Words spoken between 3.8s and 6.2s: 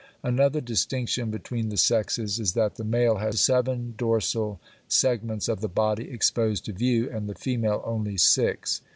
dorsal segments of the body